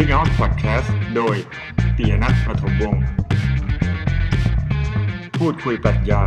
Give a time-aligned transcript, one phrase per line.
[0.00, 1.36] Seek Out Podcast โดย
[1.96, 3.02] ปียนัทประถมวงศ์
[5.38, 6.22] พูดคุยปรัชญา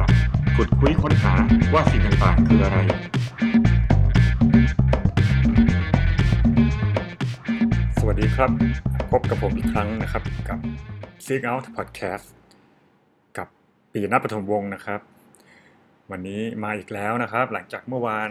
[0.56, 1.34] ขุดคุยค้นหา
[1.74, 2.78] ว่าสิ่งต่างๆคืออะไร
[8.00, 8.52] สวัสดีครับ
[9.12, 10.60] พบกับผมอีกครั้งนะครับกับ
[11.26, 12.28] Seek Out Podcast
[13.38, 13.48] กับ
[13.92, 15.02] ปียนัทประถมวงศ์นะครับ
[16.12, 18.30] วันนี้มาอีกแล้วนะครับ หลังจากเมื่อวาน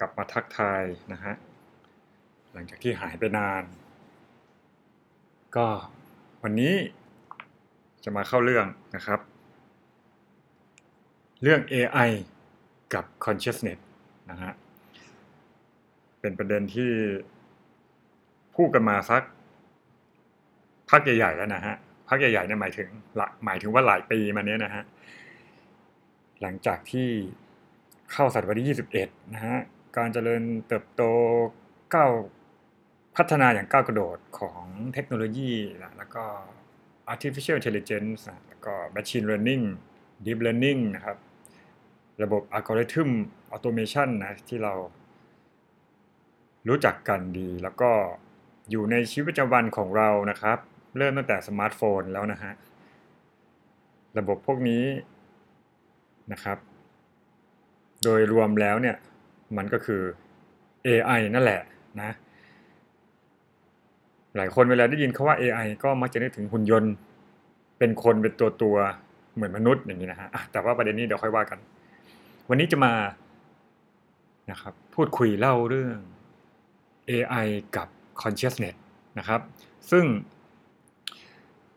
[0.00, 1.34] กลับมาทักทายนะฮะ
[2.52, 3.64] หลังจากที่หายไปนาน
[5.56, 5.66] ก็
[6.42, 6.74] วันนี้
[8.04, 8.66] จะมาเข้าเรื่อง
[8.96, 9.20] นะครับ
[11.42, 12.10] เรื่อง AI
[12.94, 13.80] กับ consciousness
[14.30, 14.52] นะฮะ
[16.20, 16.90] เป็นประเด็นที่
[18.54, 19.22] พูดกันมาสัก
[20.90, 21.74] พักใหญ่ๆแล้วนะฮะ
[22.08, 22.88] พักใหญ่ๆเนี่ยหมายถึง
[23.44, 24.82] หมายถึงว่าหลายปีมาเนี้ยนะฮะ
[26.40, 27.08] หลังจากที่
[28.12, 29.56] เข้าศตวรรษที่ 21 นะฮะ
[29.96, 31.02] การเจริญเติบโต
[31.94, 32.12] ก้าว
[33.16, 36.24] พัฒนาอย่างก้าวกระโดดของเทคโนโลยีนะแล้วก็
[37.12, 39.64] artificial intelligence นะแล้วก็ machine learning
[40.24, 41.16] deep learning นะครับ
[42.22, 43.10] ระบบอัลกอริทึม
[43.50, 44.74] automation นะที่เรา
[46.68, 47.90] รู้จักกันดี แล้วก็
[48.70, 50.58] อยู่ในชีวิตประจำวันของเรานะครับ
[50.96, 52.52] เริ่มตั้งแต่สมาร์ทโฟนแล้วนะฮะ
[54.18, 54.84] ระบบพวกนี้
[56.32, 56.58] นะครับ
[58.04, 58.96] โดยรวมแล้วเนี่ย
[59.56, 60.02] มันก็คือ
[60.86, 61.62] AI นั่นแหละ
[62.00, 62.10] นะ
[64.36, 66.92] หลายคนเวลาได้ยินคาว่า AI ก็มักจะนึกถึงหุ่นยนต์
[67.78, 68.76] เป็นคนเป็นตัวตัว
[69.34, 71.58] เหมือนมนุษย์อย่างนี้นะฮะแต่ว่าประเด็นนี้เดี๋ยวค่อยว่ากัน
[72.48, 72.92] วันนี้จะมา
[74.50, 75.98] นะครับพูดคุยเล่าเรื่อง
[77.10, 77.88] AI กับ
[78.22, 78.76] consciousness
[79.18, 79.40] นะครับ
[79.90, 80.04] ซึ่ง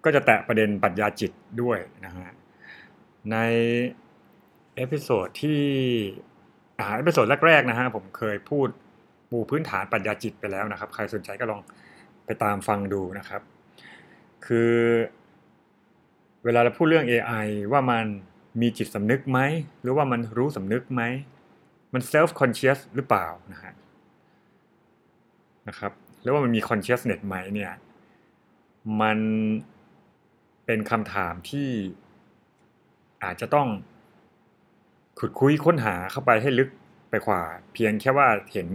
[0.04, 2.28] ก็จะแตะประเด็นปรัชญาจิตด้วยนะฮะ
[3.32, 3.38] ใน
[4.76, 5.62] episode ที่
[6.80, 8.68] อ่า episode แรกๆนะฮะผมเคยพูด
[9.30, 11.62] ปูพื้นฐานปรัชญาจิตไปแล้วนะครับ ใครสนใจก็ลอง
[12.26, 13.42] ไปตามฟังดูนะครับ
[14.46, 14.74] คือ
[16.44, 18.06] เวลาเราพูดเรื่อง AI ว่ามัน
[18.62, 19.40] มีจิตสำนึกไหม
[19.82, 21.02] หรือว่ามันรู้สำนึกไหม
[21.94, 23.74] มัน self conscious หรือเปล่านะฮะ
[25.68, 25.92] นะครับ
[26.22, 27.74] หรือว่ามันมี consciousness ไหมเนี่ย
[29.02, 29.20] มัน
[30.66, 31.70] เป็นคำถามที่
[33.24, 33.68] อาจจะต้อง
[35.20, 36.70] ขุดคุยค้นหาเข้าไปให้ลึก
[37.10, 37.42] ไปกว่า
[37.74, 38.68] เพียงแค่ว่าเห็น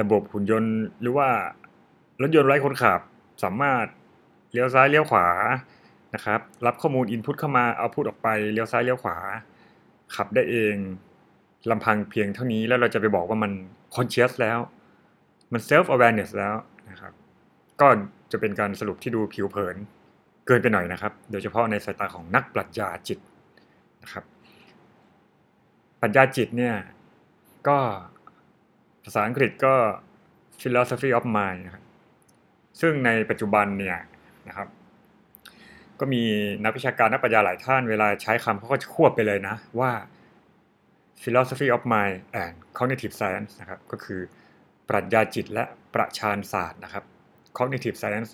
[0.00, 1.28] ระบบหุ่นยนต์ หรือว่า
[2.22, 3.00] รถยนต์ไร้คนขับ
[3.44, 3.86] สามารถ
[4.52, 5.26] เลี้ยวซ้ายเลี้ยวขวา
[6.14, 9.16] นะครับ รับข้อมูลอินพุตเข้ามาเอาพุตออกไปเลี้ยวซ้ายเลี้ยวขวา
[10.14, 10.76] ขับได้เอง
[11.70, 13.52] ลำพังเพียงเท่านี้แล้วเราจะไปบอกว่ามัน
[13.94, 14.58] conscious แล้ว
[15.52, 16.54] มัน self awareness แล้ว
[16.90, 17.12] นะครับ
[17.80, 17.86] ก็
[18.32, 19.76] จะเป็นการสรุปที่ดูผิวเผิน
[20.46, 23.18] เกินไปหน่อยนะครับ โดยเฉพาะในสายตาของนักปรัชญาจิต
[24.02, 24.24] นะครับ
[26.00, 26.74] ปรัชญาจิตเนี่ย
[27.68, 27.78] ก็
[29.04, 29.74] ภาษาอังกฤษก็
[30.60, 31.84] philosophy of mind นะครับ
[32.80, 33.98] ซึ่งในปัจจุบันเนี่ย
[34.48, 34.68] นะครับ
[36.00, 36.22] ก็มี
[36.64, 39.92] นักวิชาการนักปรัชญาหลายท่านเวลาใช้คำเขาก็จะควบไปเลยนะว่า
[41.22, 44.20] philosophy of mind and cognitive science นะครับก็คือ
[44.88, 47.04] ปรัชญาจิตและประชานศาสตร์นะครับ
[47.58, 48.30] cognitive science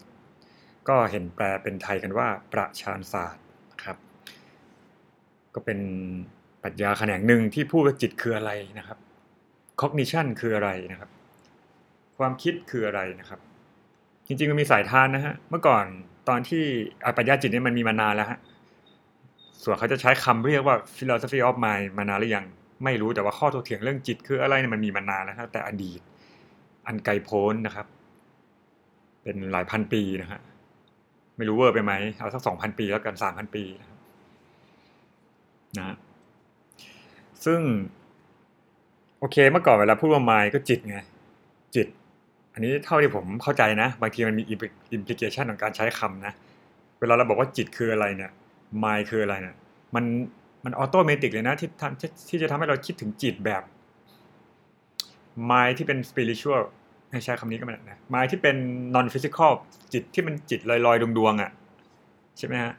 [0.88, 3.42] ก็เห็นแปลเป็นไทยกันว่าประชานศาสตร์
[3.72, 3.97] นะครับ
[5.54, 5.78] ก็เป็น
[6.62, 8.98] ปรัชญาแขนงหนึ่งที่พูดว่าจิตคืออะไรนะครับ
[9.81, 11.10] cognition คืออะไรนะครับ
[12.19, 13.41] ความคิดคืออะไรนะครับ
[14.27, 15.84] จริงๆมันมีสายทานนะฮะ เมื่อก่อน
[16.28, 16.62] ตอนที่
[17.16, 18.38] ปรัชญาจิตเนี่ยมันมีมานานแล้วฮะ
[19.62, 22.44] ส่วนเขาจะใช้คำเรียกว่า philosophy of mind มานานหรือยัง
[22.84, 26.00] ไม่รู้แต่ว่าข้อถกเถียงเรื่องจิตคืออะไรเนี่ยมันมีมานานแล้วครับแต่อดีต
[26.87, 27.87] อันไกลโพ้นนะครับ
[29.22, 30.41] เป็นหลายพันปีนะฮะ
[31.37, 33.99] ไม่รู้เวอร์ไปไหมเอาสักสองพันปีแล้วกันสามพันปีนะครับ
[35.78, 35.97] นะ
[37.44, 37.61] ซึ่ง
[39.19, 40.97] โอเคเมื่อก่อนเวลาพูดว่า mind ก็จิตไง
[41.75, 41.87] จิต
[42.52, 44.52] อันนี้เท่าที่ผมเข้าใจนะ บางทีมันมีอ
[44.97, 46.32] implication ของการใช้คำนะ
[47.00, 48.30] เวลาเราบอกว่าจิตคืออะไรเนี่ย
[48.82, 49.56] mind คืออะไรเนี่ย
[49.94, 50.04] มัน
[50.64, 53.62] มัน automatic เลยนะที่ทำที่จะทำให้เราคิดถึงจิตแบบ
[55.50, 56.62] mind ที่เป็น spiritual
[57.10, 58.56] ให้ใช้คำนี้ก็ไม่ได้นะ mind ที่เป็น
[58.94, 59.52] non physical
[59.93, 61.50] จิตที่มันจิตลอยๆ ดวงๆอะ
[62.38, 62.72] ใช่ไหมฮะ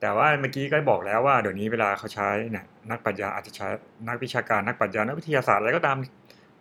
[0.00, 3.66] แต่ว่าเมื่อกี้ก็บอกแล้วว่าเดี๋ยวนี้เวลาเขาใช้เนี่ยนักปรัชญาอาจจะใช้
[4.08, 5.96] นักวิชาการนักปรัชญานักวิทยาศาสตร์อะไรก็ตาม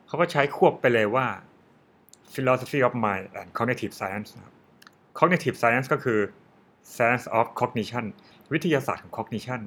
[0.07, 1.25] เขาก็ใช้ควบไปเลยว่า
[2.33, 4.29] philosophy of mind and cognitive science
[5.19, 6.19] cognitive science ก็คือ
[6.95, 8.05] science of cognition
[8.53, 9.61] วิทยาศาสตร์ของ cognition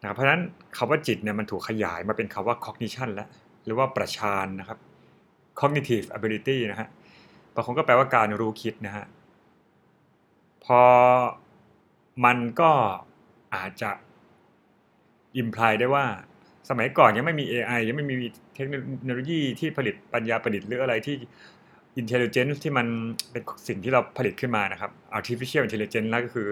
[0.00, 0.42] นะเพราะฉะนั้น
[0.76, 3.28] คาว่าจิตเนี่ยมันถูกขยายมาเป็นคาว่า cognition แล้ว
[3.64, 4.78] หรือว่าประชานนะครับ
[5.60, 6.88] cognitive ability นะฮะ
[7.54, 9.04] บางคนก็แปลว่าการรู้คิดนะฮะ
[10.64, 10.80] พอ
[12.24, 12.70] มันก็
[13.54, 13.90] อาจจะ
[15.42, 16.06] imply ได้ว่า
[16.70, 18.66] สมัยก่อนยังไม่มี AI ยังไม่มีเทค
[19.04, 21.16] โนโลยีที่ผลิตปัญญาประดิษฐ์หรืออะไรที่
[22.02, 22.86] intelligence ที่มัน
[23.30, 26.48] เป็นสิ่งที่เราผลิตขึ้นมานะครับ artificial intelligence นั่นก็คือ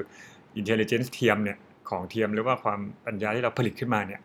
[0.61, 1.59] intelligence เทียมเนี่ย
[1.89, 4.21] ของเทียมหรือว่าความปัญญาที่เราผลิตขึ้นมาเนี่ย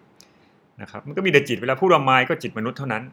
[0.81, 3.03] นะครับมันก็มีแต่จิตเวลาพูดว่า mind ก็จิตมนุษย์เท่านั้น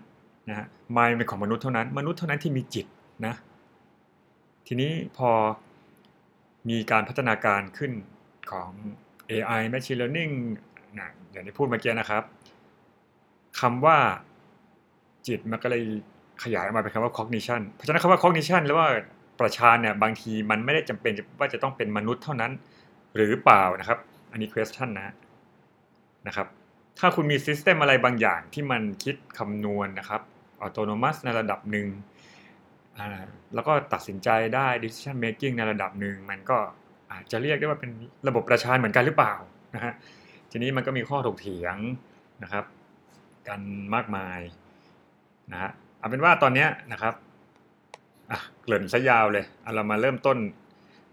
[0.49, 0.67] นะฮะ
[0.97, 2.87] mind เป็นของมนุษย์เท่านั้น มนุษย์เท่านั้นที่มีจิต
[3.27, 3.35] นะ
[4.67, 5.31] ทีนี้พอ
[6.69, 7.93] มีการพัฒนาการขึ้น
[8.51, 8.71] ของ
[9.31, 10.33] AI machine learning
[10.99, 12.23] นะอย่างที่พูดเมื่อกี้นะครับ
[13.61, 13.99] คำว่า
[15.29, 15.85] จิตมันก็เลย
[16.43, 18.89] ขยายออกมาเป็นคำว่า cognition เพราะฉะนั้นคำว่า cognition หรือว่า
[19.41, 22.53] ประชาเนี่ยบางทีมันไม่ได้จำเป็นว่าจะต้องเป็นมนุษย์เท่านั้น
[23.17, 23.99] หรือเปล่านะครับ
[24.33, 25.15] อันนี้ question นะ
[26.27, 26.47] นะครับ
[26.99, 30.21] ถ้าคุณมี system อะไรบางอย่างที่มันคิดคำนวณนะครับ
[30.65, 31.89] autonomous ในระดับหนึ่ง
[33.55, 36.59] แล้วก็ตัดสินใจได้ decision making ในระดับหนึ่งมันก็
[37.13, 37.91] อาจจะเรียกได้ว่าเป็น
[38.29, 39.35] ระบบประชาเหมือนกันหรือเปล่า
[39.75, 39.93] นะฮะ
[40.51, 41.77] ทีนี้มันก็มีข้อถกเถียง
[42.43, 42.65] นะครับ
[43.49, 43.61] กัน
[43.95, 44.41] มากมาย
[45.53, 45.71] นะฮะ
[46.05, 47.15] เอาเป็นว่าตอนนี้นะครับ
[48.63, 50.39] เกริ่นซะยาวเลยเอาเรามาเริ่มต้น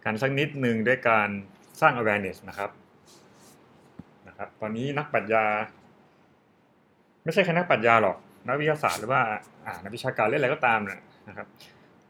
[0.04, 1.30] กันสักนิดหนึ่งด้วยการ
[1.82, 2.70] สร้าง awareness นะครับ
[4.28, 5.46] นะครับ ตอนนี้นักปรัชญา
[7.24, 8.18] ไม่ใช่แค่นักปรัชญาหรอก
[8.48, 9.22] นักวิทยาศาสตร์หรือว่า
[9.66, 10.80] อ่านักวิชาการเล่นอะไรก็ตาม
[11.28, 11.48] นะครับ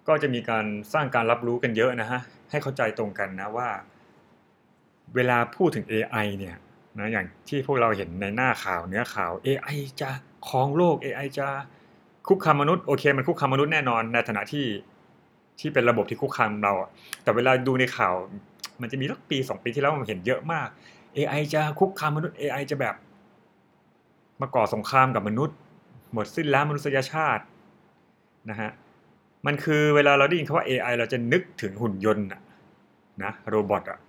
[0.07, 2.19] ก็จะมีการสร้างการรับรู้กันเยอะนะฮะ
[2.49, 3.69] ให้เข้าใจตรงกันนะว่า
[5.15, 6.55] เวลาพูดถึง AI เนี่ย
[6.97, 10.09] นะอย่างที่พวกเราเห็นในหน้าข่าวเนื้อข่าว AI จะ
[10.47, 11.47] ครองโลก AI จะ
[12.27, 14.65] คุกคามมนุษย์โอเค มันคุกคามมนุษย์แน่นอนในฐานะที่
[15.59, 16.73] ที่เป็นระบบที่คุกคามเรา
[17.23, 18.13] แต่เวลาดูในข่าว
[18.81, 20.67] มันจะมีสักปีสองปีที่แล้วมันเห็นเยอะมาก
[21.17, 22.95] AI จะคุกคามมนุษย์ AI จะแบบ
[24.41, 25.57] มาก่อสงครามกับมนุษย์
[26.13, 27.43] หมดสิ้นแล้วมนุษยชาติ
[28.49, 28.69] นะฮะ
[29.45, 33.99] มันคือเวลาเราได้ยินคำว่า AI เราจะนึกถึงหุ่นยนต์นะ robot อะ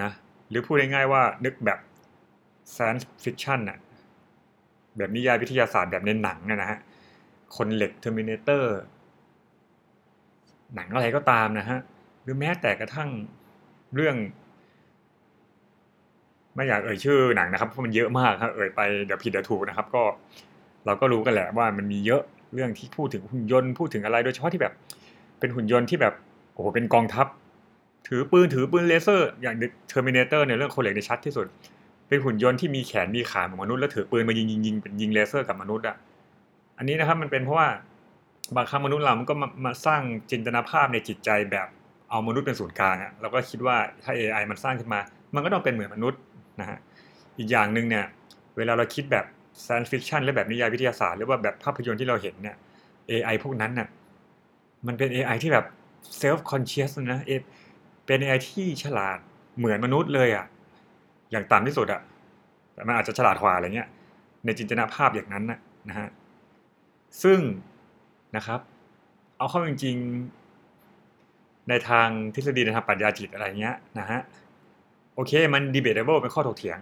[0.00, 0.10] นะ
[0.48, 1.78] หรือพูดง่ายๆว่านึกแบบ
[2.76, 3.78] science fiction อะ
[4.96, 6.78] แบบนิยายวิทยาศาสตร์แบบในหนังนะฮะ
[7.56, 8.74] คนเหล็ก Terminator
[10.74, 11.78] หนังอะไรก็ตามนะฮะ
[12.22, 13.08] หรือแม้แต่กระทั่ง
[13.94, 14.16] เรื่อง
[16.54, 20.02] ไม่อยากเอ่ยชื่อหนังนะครับเพราะมันเยอะมากครับเอ่ยไปเดี๋ยวผิดเดี๋ยวถูกนะครับ ก็
[20.86, 22.22] เราก็รู้กันแหละว่ามันมีเยอะ
[22.54, 24.74] เรื่องที่พูดถึงหุ่นยนต์พูดถึงอะไรโดยเฉพาะที่แบบ
[25.38, 26.14] เป็นหุ่นยนต์ที่แบบ
[26.52, 27.26] โอ้โหเป็นกองทัพ
[28.08, 29.54] ถือปืนถือปืนเลเซอร์ อย่าง
[29.88, 31.46] Terminator เนี่ยเรื่องคนเหล็กในชัดที่สุด
[32.08, 35.96] เป็นหุ่นยนต์ที่มีแขนมีขาเหมือนมนุษย์แล้วถือปืนมายิงยิงยิงเป็นยิงเลเซอร์กับมนุษย์อะ
[36.78, 37.68] อันนี้นะครับมันเป็นเพราะว่า
[38.56, 41.68] บางครั้งมนุษย์เรามันก็มามาสร้างจินตนาภาพในจิตใจแบบ
[42.10, 45.00] เอามนุษย์เป็นศูนย์กลางอะเราก็คิดว่าถ้า AI มันสร้างขึ้นมา
[45.34, 46.20] มันก็ต้องเป็นเหมือนมนุษย์
[46.60, 46.78] นะฮะ
[47.38, 48.04] อีกอย่างหนึ่งเนี่ย
[48.56, 49.24] เวลาเราคิดแบบ
[49.64, 52.56] science fiction หรือแบบนิยายวิทยาศาสตร์หรือว่าแบบภาพยนตร์ที่เราเห็นเนี่ย
[53.10, 53.88] AI พวกนั้นน่ะ
[54.86, 55.64] มันเป็น AI ที่แบบ
[56.20, 57.20] self conscious นะ
[58.06, 59.18] เป็น AI ที่ฉลาด
[59.58, 60.46] เหมือนมนุษย์เลยอะ
[61.30, 62.00] อย่างต่ำที่สุดอะ
[62.74, 63.88] แต่มันอาจจะฉลาดกว่าอะไรเงี้ย
[64.44, 65.58] ในจินตนาภาพอย่างนั้นนะ
[65.88, 66.08] นะฮะ
[67.22, 67.40] ซึ่ง
[68.36, 68.60] นะครับ
[69.36, 74.20] เอาเข้าจริงๆ ในทางทฤษฎีในทางปรัชญาจิตอะไรเงี้ยนะฮะ
[75.14, 76.78] โอเคมัน debatable เป็นข้อถกเถียง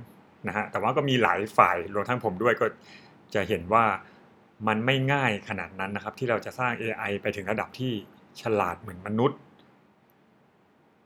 [0.49, 2.67] นะฮะแต่ว่าก็มีหลายฝ่ายรวมทั้งผมด้วยก็
[3.35, 3.85] จะเห็นว่า
[4.69, 7.93] มันไม่ง่ายขนาดนั้นนะครับ ที่เราจะสร้าง AI ไปถึงระดับที่
[8.43, 9.39] ฉลาดเหมือนมนุษย์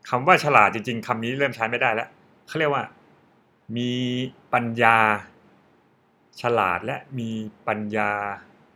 [0.09, 2.09] คำว่าฉลาดจริง ๆคำนี้เริ่มใช้ไม่ได้แล้ว
[2.47, 2.83] เขาเรียกว่า
[3.77, 3.91] มี
[4.53, 4.97] ปัญญา
[6.41, 7.29] ฉลาดและมี
[7.67, 8.11] ปัญญา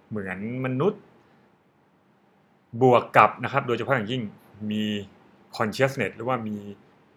[0.09, 1.01] เหมือนมนุษย์
[2.81, 4.21] บวกกับนะครับ โดยเฉพาะอย่างยิ่ง
[4.71, 4.83] มี
[5.57, 6.57] consciousness หรือว่ามี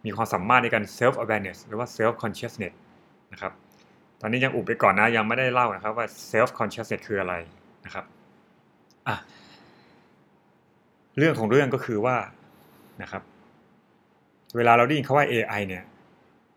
[0.04, 2.74] มีความสามารถในการ self awareness หรือว่า self consciousness
[3.32, 3.52] นะครับ
[4.20, 7.34] ตอนนี้ยังอุบไปก่อนนะยังไม่ได้เล่านะครับว่า self consciousness คืออะไร
[7.84, 8.04] นะครับ
[9.08, 9.16] อะ
[11.18, 12.16] เรื่องของเรื่องก็คือว่า
[13.02, 13.22] นะครับ
[14.56, 15.84] เวลาเราได้ยินคำว่า AI เนี่ย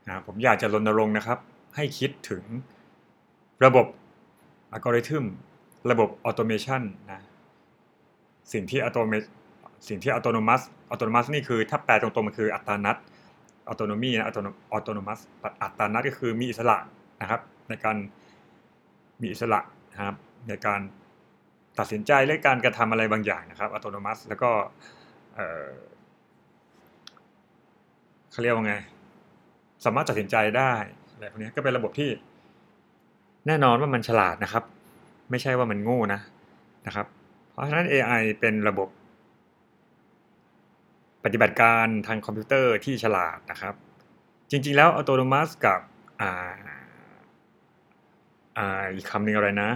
[0.07, 1.37] นะผมอยากจะรณรงค์นะครับ
[1.75, 2.43] ให้คิดถึง
[3.65, 3.85] ระบบ
[4.71, 5.25] อัลกอริทึม
[5.89, 7.21] ระบบ automation นะ
[8.53, 9.27] สิ่งที่อัตโนมัติ
[9.87, 12.97] สิ่งที่อัตโนมัติอัตโนมัตินี่คือถ้าแปลตรงๆมันคืออัตนัต
[13.69, 15.21] อัตโนมีนะอัตโนอัตโนมัติ
[15.63, 16.77] อัตนัตก็คือมีอิสระ
[17.21, 17.95] นะครับในการ
[19.21, 19.59] มีอิสระ
[19.91, 20.15] นะครับ
[20.47, 20.79] ในการ
[21.79, 24.51] ตัดสินใจและการกระทำอะไรบางอย่างนะครับอัตโนมัติแล้วก็
[28.31, 28.75] เขาเรียกว่าไง
[29.85, 30.73] สามารถตัดสินใจได้
[31.13, 32.09] อะไรพวกนี้ก็เป็นระบบที่
[33.47, 34.63] แน่นอนว่ามันฉลาดนะครับ
[35.31, 36.19] ไม่ใช่ว่ามันโง่นะ
[36.87, 37.07] นะครับ
[37.51, 38.89] เพราะฉะนั้น AI เป็นระบบ
[41.23, 43.73] ปฏิบัติการทางคอมพิวเตอร์ที่ฉลาดนะครับ
[44.51, 45.79] จริงๆแล้วอัตโนมัติกับ
[46.21, 46.31] อ่า
[48.57, 49.69] อ่าอีกคำหนึ่งอะไรนะ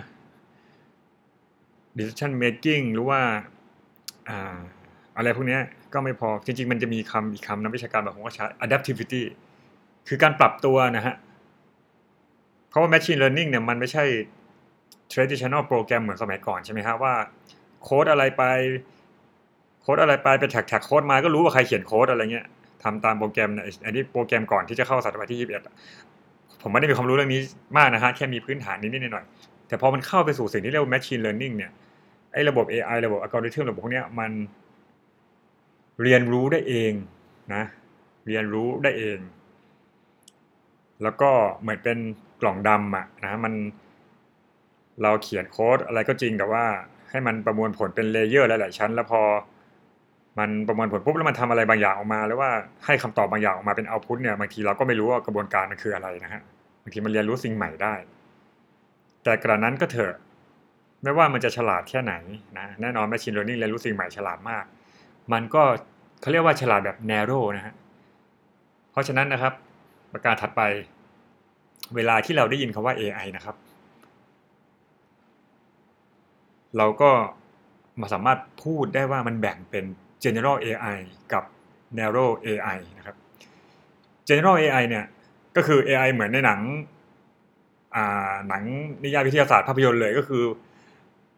[1.97, 3.21] decision making หรือว่า
[4.29, 4.57] อ่า
[5.17, 5.59] อะไรพวกนี้
[5.93, 9.21] ก็ไม่พอ จริงๆ มันจะมีคำอีกคำนักวิชาการแบบผมก็ใช้ adaptivity
[10.07, 11.15] คือการปรับตัวนะฮะ
[12.69, 14.05] เพราะว่า machine learning เนี่ยมันไม่ใช่
[15.13, 17.13] traditional program เหมือนสมัยก่อนใช่ไหมฮะว่า
[17.83, 18.43] โค้ดอะไรไป
[19.81, 22.45] โค้ดอะไรไปเป็นแท็กโค้ดมาก็รู้ว่าใครเขียนโค้ดอะไรเงี้ย
[22.83, 27.41] ทำตามโปรแกรมเนี่ยอันนี้โปรแกรมก่อนที่จะเข้าศตวรรษที่21ผมไม่ได้มีความรู้เรื่องนี้
[27.77, 29.25] มากนะฮะแค่มีพื้นฐานนิดๆหน่อย
[29.67, 31.71] แต่พอมันเข้าไปสู่สิ่งที่เรียกว่า machine learning เนี่ย
[32.33, 34.31] ไอ้ระบบ AI ระบบอัลกอริทึมระบบพวกนี้มัน
[36.03, 36.93] เรียนรู้ได้เอง
[37.53, 37.63] นะ
[38.27, 39.19] เรียนรู้ได้เอง
[41.03, 41.31] แล้วก็
[41.62, 41.97] เหมือนเป็น
[42.41, 43.53] กล่องดำอะนะมัน
[45.04, 46.66] เราเขียนโค้ดอะไรก็จริงแต่ว่า
[47.10, 49.22] ให้มันประมวลผลเป็น layer หลาย ๆ ชั้น แล้วพอ
[50.40, 52.52] มันประมวลผลปุ๊บแล้วมันทำอะไรบางอย่างออกมาหรือว่า
[52.86, 56.42] ให้คำตอบบางอย่างออกมาเป็น output เนี่ยบางทีเราก็ไม่รู้ว่ากระบวนการมันคืออะไรนะฮะ
[56.84, 57.94] บางทีมันเรียนรู้สิ่งใหม่ได้
[59.24, 60.14] แต่กระนั้นก็เถอะ
[61.04, 62.14] ไม่ว่ามันจะฉลาดแค่ไหน
[62.58, 64.64] นะแน่นอน Machine Learning เรียนรู้สิ่งใหม่ฉลาดมาก
[65.34, 65.64] มันก็
[66.22, 67.74] เขาเรียกว่าฉลาดแบบ narrow นะฮะ
[68.92, 69.54] เพราะฉะนั้นนะครับ
[70.14, 70.62] ประการถัดไป
[71.96, 73.56] เวลาที่เราได้ยินคาว่า AI นะครับ
[76.77, 77.12] เราก็
[78.01, 79.86] มาสามารถพูดได้ว่ามันแบ่งเป็น
[80.24, 80.98] general AI
[81.34, 81.44] กับ
[81.98, 83.15] narrow AI นะครับ
[84.29, 85.05] general AI เนี่ย
[85.55, 86.62] ก็คือ AI เหมือนในหนัง
[88.48, 88.63] หนัง
[89.03, 90.44] นิยายวิทยาศาสตร์ภาพยนตร์เลยก็คือ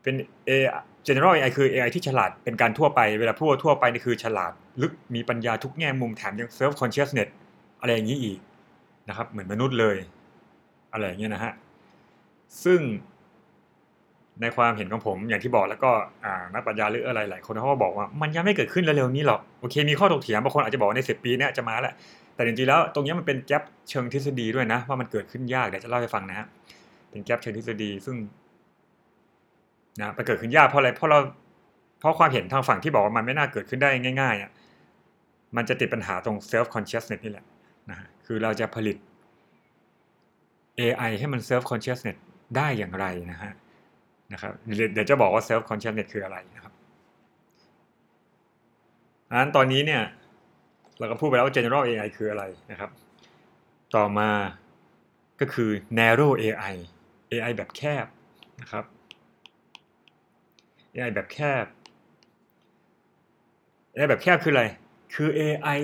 [0.02, 0.16] เป็น
[0.50, 4.52] AI general AI คือ AI ที่ฉลาดเป็นการทั่วไปเวลาพูดทั่วไปนี่คือฉลาด
[4.82, 7.30] ลึกมีปัญญาทุกแง่มุมแถมยัง self consciousness
[7.82, 8.40] อะไรอย่างนี้อีก
[9.10, 9.98] นะครับ เหมือนมนุษย์เลย
[10.92, 11.54] อะไรอย่างเงี้ยนะฮะ
[12.64, 12.80] ซึ่ง
[14.42, 15.92] ในความเห็นของผมอย่างที่บอกแล้วก็
[16.54, 21.94] นักปัญญาหรืออะไรหลายคนเขาก็บอกว่ามันยังไม่เกิดขึ้นเร็วๆนี้หรอกโอเคมีข้อถกเถียงบางคนอาจจะบอกในสิบปีนี้จะมาแหละ
[22.36, 26.48] แต่จริงๆแล้วตรงนี้มันเป็นแกลบเชิงทฤษฎีด้วยนะว่ามันเกิดขึ้นยากเดี๋ยวจะเล่าให้ฟังนะฮะ
[27.10, 28.18] เป็นแกลบเชิงทฤษฎีซึ่ง
[30.00, 31.20] นะมันเกิดขึ้นยากเพราะอะไรเพราะเรา
[32.00, 33.90] เพราะความเห็นทางฝั่งที่บอกว่ามันไม่น่าเกิดขึ้นได้
[34.22, 34.52] ง่ายๆอะ
[35.56, 37.46] มันจะติดปัญหาตรง self consciousness นี่แหละ
[37.90, 38.98] นะคือเราจะผลิต
[40.80, 42.18] AI ให้มัน self consciousness
[42.58, 43.54] ได้อย่างไรนะฮะ
[44.34, 44.54] นะครับ
[44.94, 46.74] เดี๋ยวจะบอกว่า self consciousness คืออะไรนะครับ
[49.30, 50.04] อันนั้นตอนนี้เนี่ย
[51.00, 52.92] เราก็พูดไปแล้วว่า general AI คืออะไรนะครับ
[53.96, 54.30] ต่อมา
[55.40, 55.70] ก็คือ
[56.00, 56.76] narrow AI
[57.32, 58.06] AI แบบแคบ
[58.62, 58.84] นะครับ
[60.94, 61.66] AI แบบแคบ
[63.94, 64.64] AI แบบแคบคืออะไร
[65.14, 65.80] คือ AI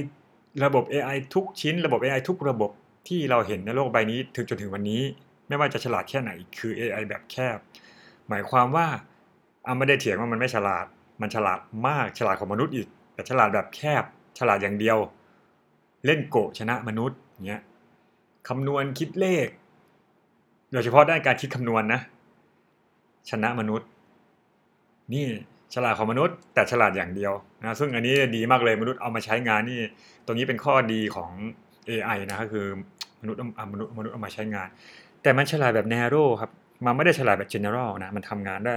[0.66, 2.72] ระบบ AI ทุกชิ้น ระบบ AI ทุกระบบ
[3.08, 5.02] ที่เราเห็นในโลกใบนี้ ถึงจนถึงวันนี้
[5.48, 7.58] ไม่ว่าจะฉลาดแค่ไหน คือ AI แบบแคบ
[8.30, 8.88] หมายความว่า
[9.68, 10.86] อาไม่ได้เถียงว่ามันไม่ฉลาด
[11.22, 14.04] มันฉลาดมากฉลาดกว่ามนุษย์อีก แต่ฉลาดแบบแคบ
[14.40, 14.98] ฉลาดอย่างเดียว
[16.06, 17.64] เล่นโกชนะมนุษย์เงี้ย
[18.48, 19.48] คำนวณคิดเลข
[20.72, 22.02] โดยเฉพาะด้านการคิดคำนวณนะ
[23.30, 23.88] ชนะมนุษย์
[25.14, 25.26] นี่
[25.74, 29.80] ฉลาดของมนุษย์ แต่ฉลาดอย่างเดียวนะซึ่งอันนี้ดีมากเลยมนุษย์เอามาใช้งานนี่
[30.26, 31.32] ตรงนี้เป็นข้อดีของ
[31.90, 32.66] AI นะก็คือ
[33.22, 33.40] มนุษย์
[33.74, 34.68] มนุษย์มนุษย์เอามาใช้งาน
[35.22, 36.52] แต่มันฉลาดแบบ narrow ครับ
[36.86, 38.76] มันไม่ได้ฉลาดแบบ general นะมันทำงานได้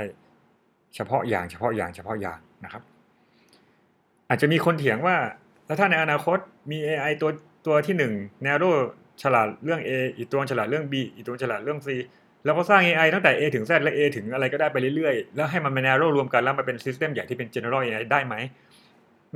[0.95, 2.83] เฉพาะอย่างเฉพาะอย่างเฉพาะอย่างนะครับ
[4.29, 5.17] อาจจะมีคนเถียงว่า
[5.67, 6.39] แล้วถ้าในอนาคต
[6.71, 7.31] มี AI ตัว
[7.67, 8.13] ตัวที่หนึ่ง
[8.47, 8.75] narrow
[9.23, 11.89] ฉลาดเรื่อง A อีกตัวฉลาดเรื่อง B อีกตัวฉลาดเรื่อง C
[12.45, 18.35] แล้วก็สร้าง AI ตั้งแต่ A ถึง Z และ A ถึงอะไรก็ได้ไปเรื่อยๆ แล้วให้มันเป็น narrow รวมกันแล้วมาเป็นซิสเต็มใหญ่ที่เป็น general AI ได้ไหม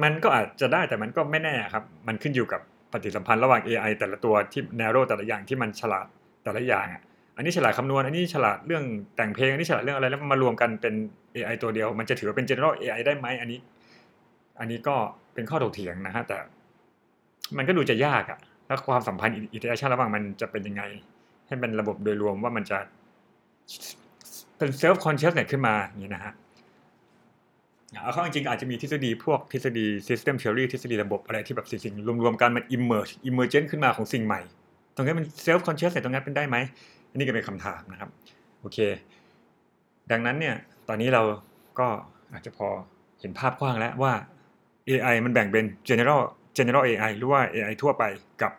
[0.03, 2.61] มันก็อาจจะได้แต่มันก็ไม่แน่ครับ มันขึ้นอยู่กับ
[2.93, 6.07] ปฏิสัมพันธ์ระหว่าง AI แต่ละตัวที่ narrow แต่ละอย่างที่มันฉลาด
[6.45, 7.03] แต่ละอย่างอะ
[7.41, 8.85] อันนี้ฉลาดคำนวณ อันนี้ฉลาดเรื่อง
[9.17, 10.95] แต่งเพลง อันนี้ฉลาดเรื่องอะไรแล้วมารวมกันเป็น
[11.35, 13.59] AI ตัวเดียว มันจะถือว่าเป็น general AI ได้ไหมอันนี้
[14.61, 14.97] อันนี้ก็
[15.35, 16.37] เป็นข้อถกเถียงนะฮะแต่
[17.57, 20.83] มันก็ดูจะยากอะแล้วความสัมพันธ์ interaction ระหว่างมันจะเป็นยังไง
[21.47, 22.79] ให้เป็นระบบโดยรวมว่ามันจะ
[24.59, 26.33] เป็น self conscious เนี่ยขึ้นมาอย่างนี้นะฮะ
[28.03, 34.41] เอาเข้าจริงอาจจะมีทฤษฎีพวกทฤษฎี system theory ทฤษฎีระบบอะไรที่แบบสิ่งรวมๆกันมัน emerge emergent ขึ้นมาของสิ่งใหม่
[34.95, 36.57] ตรงนี้มัน self conscious เนี่ยตรงนี้เป็นได้ไหม
[37.11, 38.11] อันนี้ก็เป็นคำถามนะครับ
[38.61, 38.79] โอเค
[40.11, 40.57] ดังนั้นเนี่ย
[40.89, 41.23] ตอนนี้เรา
[41.79, 41.89] ก็
[42.33, 42.69] อาจจะพอ
[43.21, 44.13] เห็นภาพกว้างแล้วว่า
[44.89, 46.21] AI มันแบ่งเป็น general
[46.57, 48.05] general AI หรือว่า AI ทั่วไป
[48.43, 48.53] กับ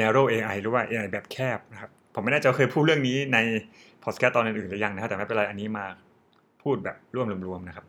[0.00, 3.38] narrow AI หรือว่า AI แบบแคบนะครับผมไม่แน่ใจเคยพูดเรื่องนี้ใน
[4.04, 5.86] พอดแคสต์ตอนอื่นๆหรือยังนะครับแต่ไม่เป็นไรอันนี้มา
[6.62, 7.84] พูดแบบร่วมรวมๆนะครับ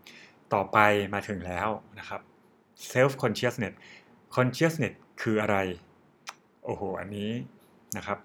[0.53, 0.77] ต่อไป
[1.13, 1.67] มาถึงแล้ว
[1.99, 2.21] นะครับ
[2.91, 3.73] self consciousness
[4.35, 5.57] consciousness คืออะไร
[6.65, 7.31] โอ้โห อันนี้
[7.97, 8.17] นะครับ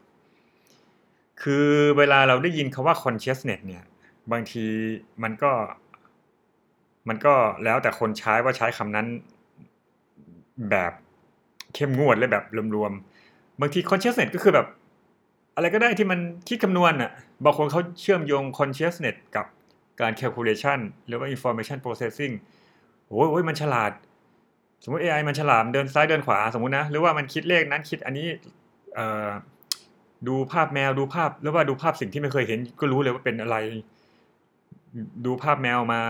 [1.43, 1.67] คือ
[1.99, 3.85] เวลาเราได้ยินคาว่า consciousness เนี่ย
[4.33, 4.65] บางที
[5.23, 5.53] มันก็
[7.09, 9.07] มันก็แล้วแต่คนใช้ว่าใช้คำนั้น
[10.71, 10.93] แบบ
[11.75, 12.45] เข้มงวดและแบบ
[12.77, 14.67] รวมๆ บางที consciousness ก็คือแบบ
[15.55, 17.11] อะไรก็ได้ที่มันคิดคำนวณอะ
[17.45, 19.47] บางคนเขาเชื่อมโยง consciousness กับ
[20.01, 22.35] การ calculation หรือว่า information processing
[23.07, 23.93] โอ้ยมันฉลาด
[24.85, 28.27] สมมติ AI มันฉลาดเดินซ้ายเดินขวาสมมตินะ หรือว่ามันคิดเลขนั้นคิดอันนี้
[30.29, 33.57] ดูภาพแมวดูภาพหรือว่าดูภาพสิ่งที่ไม่เคยเห็น ก็รู้เลยว่าเป็นอะไร
[35.27, 36.01] ดูภาพแมวมา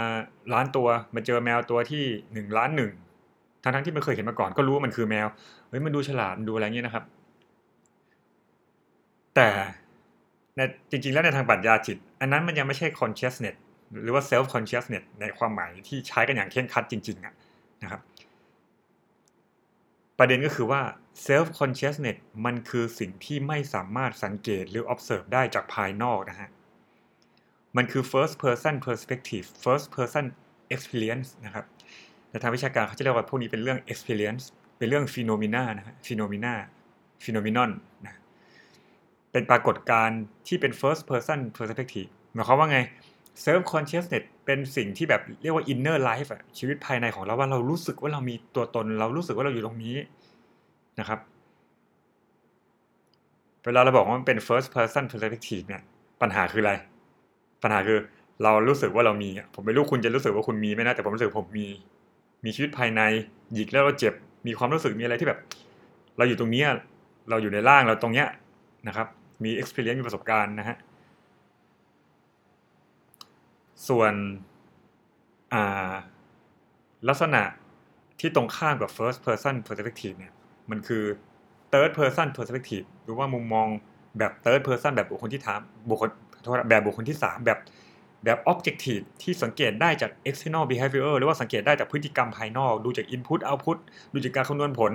[0.52, 2.90] ล้านตัว มาเจอแมวตัวที่หนึ่งล้านหนึ่ง
[3.62, 5.26] ทั้งทั้งที่ไม่เคยเห็นมาก่อน ก็รู้ว่ามันคือแมว
[5.68, 7.04] เฮ้ยมันดูฉลาดมันดูอะไรเงี้ยนะครับ
[9.34, 9.48] แต่
[10.56, 10.60] ใน
[10.90, 13.56] จริง ๆ แล้วในทางปรัชญาจิต อันนั้นมันยังไม่ใช่ consciousness
[14.02, 17.34] หรือว่า self consciousness ในความหมายที่ใช้กันอย่างเคร่งครัดจริงๆอะ
[17.82, 18.00] นะครับ
[20.18, 20.82] ประเด็นก็คือว่า
[21.26, 26.48] self consciousness มันคือสิ่งที่ไม่สามารถสังเกตหรือ observe ได้จากภายนอกนะฮะ
[27.76, 30.24] มันคือ first person perspective first person
[30.74, 31.64] experience นะครับ
[32.30, 34.44] ในทางวิชาการเขาจะเรียกว่าพวกนี้เป็นเรื่อง experience
[34.78, 36.54] เป็นเรื่อง phenomena นะฮะ phenomena
[37.24, 37.70] phenomenon
[38.04, 38.18] นะ
[39.32, 42.78] เป็นปรากฏการณ์ที่เป็น first person perspective หมายความว่าไง
[43.44, 49.96] self consciousness เป็นสิ่งที่แบบเรียกว่า inner life อะชีวิตภายในของเราว่าเรารู้สึกว่าเรามีตัวตน เรารู้สึกว่าเราอยู่ตรงนี้
[51.00, 51.18] นะครับ
[53.64, 55.82] เวลาเราบอกว่ามันเป็น first person perspective เนี่ย
[56.22, 56.72] ปัญหาคืออะไร
[57.62, 57.98] ปัญหาคือ
[58.42, 61.66] เรารู้สึกว่าเรามีผมไม่รู้คุณจะรู้สึกว่าคุณมีไหมนะแต่ผมรู้สึกผมมี
[62.44, 63.00] มีชีวิตภายใน
[63.54, 64.14] หยิกแล้วเราเจ็บ
[64.46, 65.40] มีความรู้สึกมีอะไรที่แบบ
[66.18, 66.62] เราอยู่ตรงนี้
[67.30, 68.28] เราอยู่ในร่างเราตรงเนี้ย
[68.88, 69.06] นะครับ
[69.44, 70.76] มี experience มีประสบการณ์นะฮะ
[73.88, 74.12] ส่วน
[77.08, 77.42] ลักษณะ
[78.20, 80.32] ที่ตรงข้ามกับ first person perspective เนี่ย
[80.70, 81.04] มันคือ
[81.72, 83.68] third person perspective หรือว่ามุมมอง
[84.18, 86.08] แบบ third person แบบบุคคลที่ถามบุคคล
[86.68, 87.58] แบบบุคคลที่ 3 แบบ
[88.24, 93.78] แบบ objective ที่สังเกตได้จาก external behavior หรือว่าสังเกตได้จากพฤติกรรมภายนอก ดูจาก input output
[94.12, 94.92] ดูจากการคำนวณผล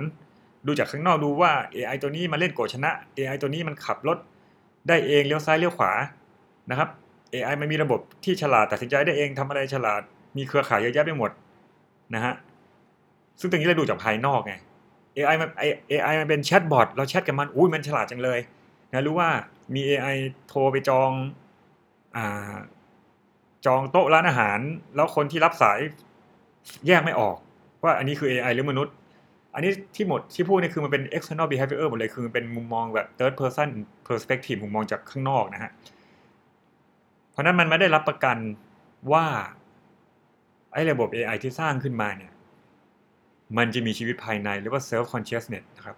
[0.66, 4.18] ดูจากข้างนอกดูว่า AI ตัวนี้มาเล่นโกชนะ AI ตัวนี้มันขับรถ
[4.88, 5.92] ได้เองเลี้ยวซ้ายเลี้ยวขวา
[6.70, 6.88] นะครับ
[7.34, 10.02] AI มันมีระบบที่ฉลาดตัดสินใจได้เองทำอะไรฉลาด
[10.36, 11.30] มีเครือข่ายเยอะแยะไปหมด
[12.14, 12.34] นะฮะ
[13.40, 14.54] ซึ่งตรงนี้เราดูจากภายนอกไง
[15.16, 15.50] AI มัน
[15.90, 18.38] AI มันเป็นแชทบอทเราแชทกับมันอุ้ยมันฉลาดจังเลย
[18.92, 19.30] นะรู้ว่า
[19.74, 20.16] มี AI
[20.48, 21.10] โทรไปจอง
[22.16, 22.54] อ่า
[23.66, 24.58] จองโต๊ะร้านอาหาร
[24.96, 25.78] แล้วคนที่รับสาย
[26.86, 27.36] แยกไม่ออก
[27.82, 28.94] ว่าอันนี้คือ AI หรือมนุษย์
[29.54, 33.68] อันนี้ที่หมดที่พูดนี่คือมันเป็น external behavior หมดเลยคือมันเป็นมุมมองแบบ third person
[34.08, 35.70] perspective มุมมองจากข้างนอกนะฮะ
[37.34, 38.36] เพราะนั้นมันไม่ได้รับประกัน
[39.12, 39.26] ว่า
[40.72, 42.32] ไอ้ระบบ AI ที่สร้างขึ้นมาเนี่ย
[43.56, 45.96] มันจะมีชีวิตภายในหรือว่า self consciousness นะครับ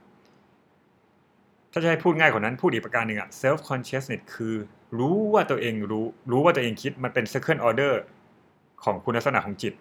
[1.73, 4.55] ถ้าจะให้พูดง่ายกว่านั้นพูดอีกประการหนึ่งอะ self consciousness คือ
[4.99, 7.95] รู้ว่าตัวเองรู้ รู้ว่าตัวเองคิดมันเป็น second order
[8.85, 9.75] ของคุณลักษณะของจิต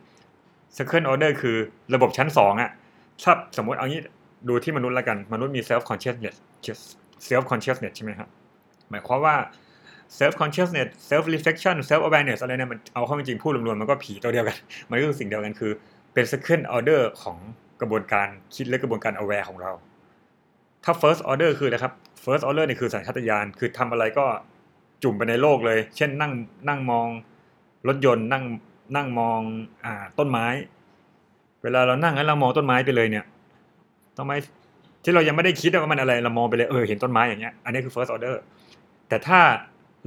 [0.78, 1.58] second order คือ
[1.94, 2.72] ระบบชั้นสองอะ
[3.24, 4.02] ถ้าสมมติเอางี้
[4.48, 6.36] ดูที่มนุษย์ละกัน มนุษย์มี self consciousness
[7.28, 8.30] self consciousness ใช่ไหมครับ
[8.90, 9.36] หมายความว่า
[10.20, 14.58] self consciousness self reflection self awareness อะไรเนี่ยมันเอาเข้าจริงพูดรวมๆมันก็ผีตัวเดียวกัน
[14.90, 15.72] มันก็คือสิ่งเดียวกันคือ
[16.14, 17.38] เป็น second order ของ
[17.82, 19.72] กระบวนการคิดและกระบวนการ aware ของเรา
[20.84, 24.26] ถ้า first order คือนะครับ first order นี่คือสัญชาตญาณคือทำอะไรก็
[25.04, 26.32] จุ่มไปในโลกเลย เช่นนั่ง
[26.68, 27.08] นั่งมอง
[27.88, 28.44] รถยนต์นั่ง
[28.96, 29.40] นั่งมอง
[29.86, 30.48] อ่าต้นไม้
[31.64, 33.26] เวลาเรานั่งแล้วเรามองต้นไม้ไปเลยเนี่ย
[34.18, 34.36] ต้นไม้
[35.04, 38.36] ที่เรายังไม่ได้คิดว่ามันอะไรเรามองไปเลยเออเห็นต้นไม้อย่างเงี้ยอันนี้คือ first order
[39.10, 39.40] แต่ถ้า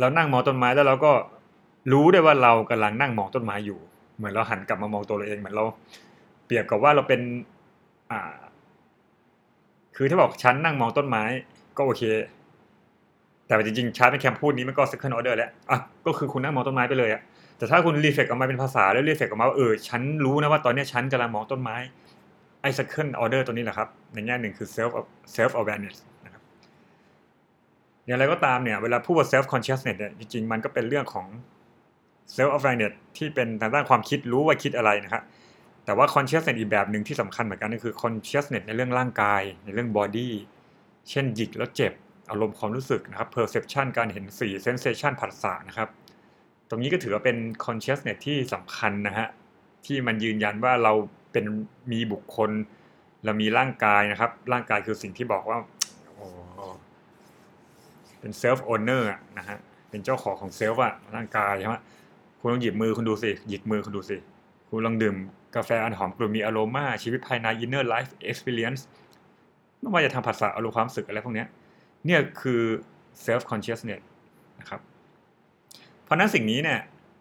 [0.01, 1.13] เรานั่งมองต้นไม้แล้วเราก็
[1.93, 3.79] รู้ได้ว่าเรากำลังนั่งมองต้นไม้อยู่
[4.17, 5.65] เหมือนเราหันกลับมามองตัวเราเองเหมือนเรา
[6.47, 7.21] เปรียบกับว่าเราเป็น
[8.11, 8.37] อ่า
[9.97, 11.23] คือถ้าบอกฉันนั่งมองต้นไม้
[11.79, 12.03] ก็โอเค
[13.47, 17.23] แต่จริงๆชาร์เป็นแคมพูดนี้มันก็ second order แล้วอะก็คือคุณนั่งมองต้นไม้ไปเลยอะ
[17.59, 21.77] แต่ถ้าคุณรีเฟกออกมาเป็นภาษาแล้วรีเฟกออกมาว่าเออฉันรู้นะว่าตอนนี้ฉันกำลังมองต้นไม้
[22.63, 24.91] ไอ้ second order ตัวนี้แหละครับ ในแง่หนึ่งคือ self
[25.37, 25.97] self awareness
[28.09, 31.27] อย่างไรก็ตามเนี่ยเวลาพูดว่า self consciousness เนี่ยจริงๆ มันก็เป็นเรื่องของ
[32.35, 35.23] self awareness ที่เป็นทางด้านความคิดรู้ว่าคิดอะไรนะครับ
[35.85, 40.29] แต่ว่า consciousness อีกแบบหนึ่งที่สำคัญเหมือนกันก็คือ consciousness ในเรื่องร่างกาย ในเรื่อง body
[41.11, 41.93] เช่นหยิกแล้วเจ็บ
[42.31, 45.89] อารมณ์ความรู้สึกนะครับ perception การเห็นสี sensation ผัสสะนะครับ
[46.69, 49.29] ตรงนี้ก็ถือว่าเป็น consciousness ที่สำคัญนะฮะ
[49.87, 50.93] ที่มันยืนยันว่าเรา
[51.33, 51.45] เป็น
[51.93, 52.51] มีบุคคล
[53.25, 55.59] เรามีร่างกายนะครับ ร่างกายคือสิ่งที่บอกว่า
[58.21, 59.09] เป็น self owner
[59.39, 59.59] นะฮะ
[59.91, 61.77] เป็นเจ้าของของ self อะร่างกายใช่ไหม
[62.41, 64.17] คุณลองหยิบมือคุณดูสิหยิบมือคุณดูสิ
[64.69, 65.17] คุณลองดื่ม
[65.57, 68.81] กาแฟอันหอมกรุ่นมีอโรมาชีวิตภายใน inner life experience
[69.79, 71.45] ไม่ว่าจะทำภาษาอารมณ์ความรู้สึกอะไรพวกนี้
[72.07, 72.63] เนี่ยคือ
[73.25, 74.03] self consciousness
[74.61, 74.81] นะครับ
[76.05, 76.81] เพราะนั้นสิ่งนี้เนี่ย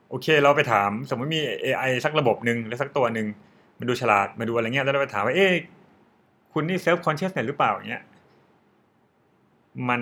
[0.10, 3.28] โอเคเราไปถามสมมติมี AI สักระบบหนึ่งหรือสักตัวหนึ่ง
[3.80, 5.54] มันดูฉลาดมาดูอะไรเงี้ยแล้วเราไปถามว่าเอ๊ะ
[6.54, 8.04] คุณนี่ self consciousness หรือเปล่าอย่างเงี้ย
[9.90, 10.02] มัน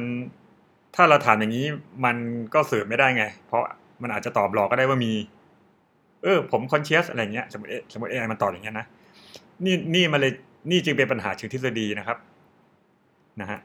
[0.95, 1.65] ถ้าเราถามอย่างนี้
[2.05, 2.15] มัน
[2.53, 3.63] ก็สืบไม่ได้ไง เพราะ
[4.01, 5.13] มันอาจจะตอบหลอกก็ได้ว่ามี
[6.23, 8.85] เออ ผมคอนเชียสอะไรเงี้ยสมมติสมมติเอไอมันตอบอย่างเงี้ยนะ
[9.65, 10.31] นี่นี่มาเลย
[10.71, 12.17] นี่จึงเป็นปัญหาเชิงทฤษฎีนะครับ
[13.41, 13.59] นะฮะ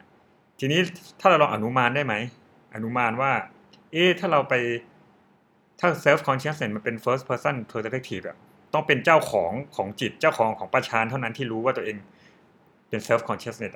[0.58, 0.80] ทีนี้
[1.20, 2.14] ถ้าเราลองอนุมานได้ไหม
[2.74, 3.32] อนุมานว่า
[3.92, 4.54] เอ๊ถ้าเราไป
[5.80, 8.36] ถ้า self consciousness มันเป็น first person perspective อะ
[8.74, 11.96] ต้องเป็นเจ้าของของจิตเจ้าของของประชานเท่านั้นที่รู้ว่าตัวเอง
[12.88, 13.72] เป็น self consciousness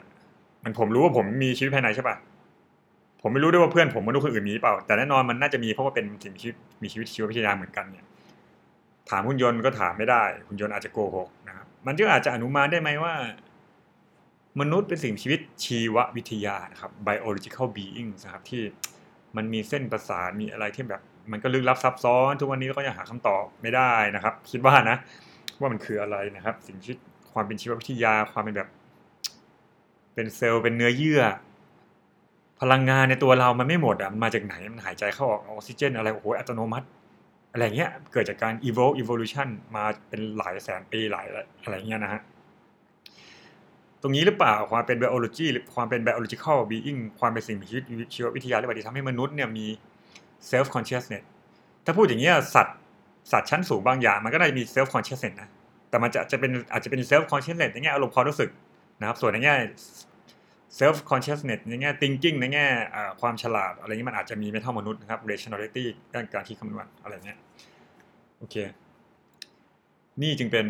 [0.62, 2.16] มันผมรู้ว่าผมมีชีวิตภายในใช่ปะ
[3.26, 8.06] ผมไม่รู้ด้วยว่าเพื่อนผมมนุษย์คนอื่นมีเปล่า แต่แน่นอนมันน่าจะมีเพราะว่าเป็นสิ่งมีชีวิตมีชีวิตชีววิทยาเหมือนกันเนี่ย
[9.10, 13.14] ถามหุ่นยนต์ก็ถามไม่ได้หุ่นยนต์อาจจะโกหกนะครับ มันก็อาจจะอนุมานได้ไหมว่า
[14.60, 18.62] มนุษย์เป็นสิ่งมีชีวิตชีววิทยานะครับ biological being นะครับที่
[19.36, 24.96] มันมีเส้นประสาทมีอะไรที่แบบ มันก็ลึกลับซับซ้อน ทุกวันนี้เราก็ยังหาคำตอบไม่ได้นะครับ คิดว่านะ
[25.60, 26.94] ว่ามันคืออะไรนะครับ สิ่งที่
[27.32, 28.68] ความเป็นชีววิทยาความเป็นแบบ
[30.14, 31.22] เป็นเซลล์เป็นเนื้อเยื่อ
[32.60, 36.86] พลังงานในตัวเรามันไม่หมดอะมันมาจากไหนมันหายใจเข้าออกออกซิเจน อะไรโอ้โหอัตโนมัติ
[37.52, 41.26] อะไรเงี้ยเกิดจากการ evolve evolution มาเป็นหลายแสนปีหลาย
[41.62, 42.22] อะไรเงี้ยนะฮะ
[44.02, 49.66] ตรงนี้หรือเปล่าความเป็น biology หรือความเป็น biological being ความเป็นสิ่งมีชีวิตชีววิทยาหรือเปล่าที่ทำให้มนุษย์เนี่ยมี
[50.50, 51.24] self consciousness
[51.84, 52.76] ถ้าพูดอย่างนี้ยสัตว์
[53.32, 55.48] สัตว์ชั้นสูงบางอย่างมันก็ได้มี self consciousness นะ
[55.90, 58.50] แต่มันจะจะเป็นอาจจะเป็น self consciousness ในแง่อารมณ์ความรู้สึก
[59.00, 59.54] นะครับส่วนในแง่
[60.78, 62.66] self consciousness ในแง่ thinking ในแง่
[63.20, 65.84] ความฉลาด อะไรนี้มันอาจจะมีไม่เท่ามนุษย์นะครับ rationality
[66.14, 67.38] ด้านการคิดคำนวณอะไรเงี้ย
[68.38, 68.56] โอเค
[70.22, 70.66] นี่จึงเป็น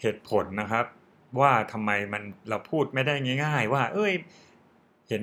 [0.00, 0.86] เหตุผลนะครับ
[1.40, 4.12] ว่าทำไมมันเราพูดไม่ได้ง่าย ๆ ว่า เอ้ย
[5.08, 5.22] เห็น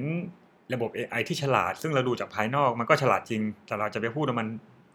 [0.73, 4.47] ระบบ AI ที่ฉลาด ซึ่งเราดูจากภายนอกมันก็ฉลาดจริง แต่เราจะไปพูดว่ามัน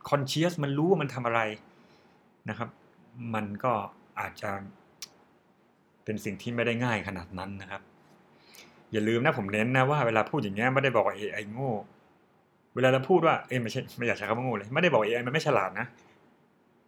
[0.08, 1.40] conscious มันรู้ว่ามันทำอะไร
[2.48, 2.68] นะครับ
[3.34, 3.72] มันก็
[4.20, 4.50] อาจจะ
[6.04, 7.82] เป็นสิ่งที่ไม่ได้ง่ายขนาดนั้นนะครับ
[8.92, 11.70] อย่าลืมนะผมเน้นนะว่าเวลาพูดอย่างเงี้ยไม่ได้บอกว่า AI โง่
[12.74, 15.86] เวลาเราพูดว่าเอ้ไม่ใช่ไม่อยากใช้คำว่าโง่เลยไม่ได้บอก AI มันไม่ฉลาดนะ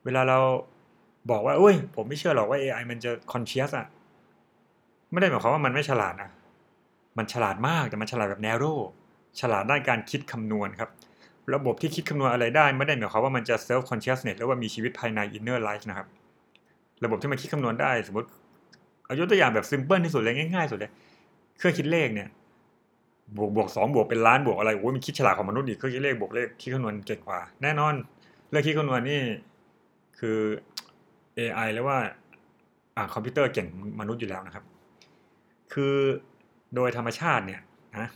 [0.05, 0.39] เวลาเรา
[1.31, 3.87] บอกว่าเอ้ย ผมไม่เชื่อหรอกว่า AI มันจะ conscious อะ
[5.13, 6.31] ไม่ได้หมายความว่ามันไม่ฉลาดนะ
[7.19, 8.79] มันฉลาดมากแต่มันฉลาดแบบ narrow
[9.41, 10.91] ฉลาดด้านการคิดคำนวณครับ
[11.55, 16.07] ระบบที่คิดคำนวณอะไรได้ไม่ได้หมายความว่ามันจะ self consciousness หรือว่ามีชีวิตภายใน inner life นะครับ
[17.05, 18.29] ระบบที่มันคิดคำนวณได้ สมมติ
[19.05, 20.91] เอายกตัวอย่างแบบ simple ที่สุดเลยง่ายๆสุดเลย
[21.59, 22.29] เครื่องคิดเลขเนี่ย
[23.37, 27.95] บวกบวกสองบวกเป็นล้านบวกอะไรโอ้ยมันคิดฉลาดของมนุษย์อีกเครื่องคิดเลขบวกเลขคิดคำนวณเก่งกว่า แน่นอน
[28.51, 29.21] เรื่องคิดคำนวณนี่
[30.19, 30.39] คือ
[31.39, 31.99] AI แล้วว่า
[32.97, 33.67] อ่าคอมพิวเตอร์เก่ง
[34.01, 34.65] มนุษย์อยู่แล้วนะครับ
[35.73, 35.95] คือ
[36.75, 37.61] โดยธรรมชาติเนี่ย
[37.99, 38.09] นะ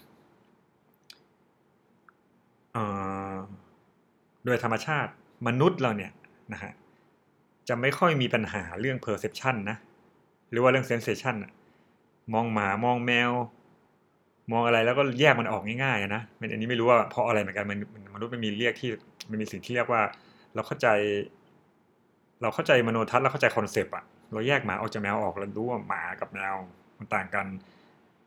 [4.45, 5.11] โดยธรรมชาติ
[5.47, 6.13] มนุษย์เราเนี่ย
[6.53, 6.73] นะฮะ
[7.69, 9.77] จะไม่ค่อยมีปัญหาเรื่อง perception นะ
[10.51, 11.53] หรือว่าเรื่อง sensation อะ
[12.35, 13.31] มองหมามองแมว
[14.53, 17.79] มองอะไรแล้วก็แยกมันออกง่ายๆนะมันอันนี้ไม่รู้ว่าเพราะอะไรเหมือนกันมัน
[18.15, 18.91] มนุษย์มันมีเรียกที่
[19.31, 20.03] มันมีสิ่งที่เรียกว่า
[20.55, 20.89] เราเข้าใจ
[22.43, 26.55] เราเข้าใจมโนทัศน์เราเข้าใจคอนเซปต์อะเราแยกหมาออกจากแมวออกเรารู้ว่าหมากับแมว
[26.99, 27.47] มันต่างกัน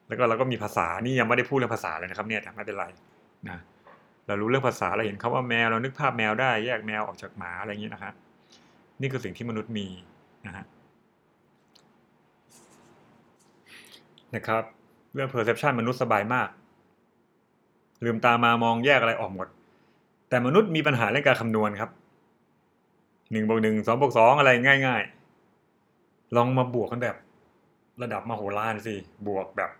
[0.07, 2.85] แล้วก็เราก็มีภาษานี่ยังไม่ได้พูดเรื่องภาษาเลยนะครับเนี่ยแต่ไม่เป็นไร
[3.49, 3.59] นะ
[4.27, 8.13] เรารู้เรื่องภาษาเราเห็นเขาว่าแมวเรานึกภาพแมวได้ แยกแมวออกจากหมาอะไรอย่างนี้นะครับ
[9.01, 9.87] นี่คือสิ่งที่มนุษย์มี
[10.47, 10.65] นะฮะ
[14.35, 14.63] นะครับ
[15.13, 16.49] เรื่อง perception มนุษย์สบายมาก
[18.03, 19.47] ลืมตามามองแยกอะไรออกหมด
[20.29, 21.91] แต่มนุษย์มีปัญหาเรื่องการคำนวณครับ
[23.31, 24.49] หนึ่งบวกหนึ่งสองบวกสองอะไร
[24.87, 25.01] ง่าย
[25.67, 27.15] ๆ ลองมาบวกกันแบบ
[28.01, 28.95] ระดับมโหฬารสิ
[29.27, 29.71] บวกแบบ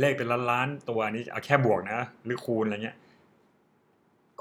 [0.00, 2.96] เลขเป็นล้านล้านตัวนี้เอาแค่บวกนะ หรือคูณอะไรเงี้ย